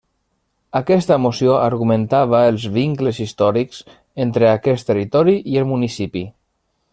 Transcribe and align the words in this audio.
Aquesta 0.77 1.17
moció 1.25 1.51
argumentava 1.65 2.39
els 2.53 2.65
vincles 2.77 3.19
històrics 3.27 3.83
entre 4.27 4.49
aquest 4.55 4.91
territori 4.93 5.37
i 5.55 5.61
el 5.63 5.69
municipi. 5.75 6.27